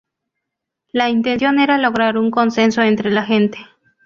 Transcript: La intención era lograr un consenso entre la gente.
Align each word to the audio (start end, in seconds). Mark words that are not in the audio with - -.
La 0.91 1.11
intención 1.11 1.59
era 1.59 1.77
lograr 1.77 2.17
un 2.17 2.31
consenso 2.31 2.81
entre 2.81 3.11
la 3.11 3.23
gente. 3.23 3.59